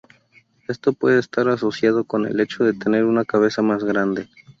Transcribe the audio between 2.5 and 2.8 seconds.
de